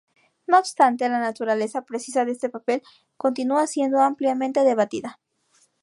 [0.47, 2.81] No obstante, la naturaleza precisa de este papel
[3.17, 5.19] continúa siendo ampliamente debatida.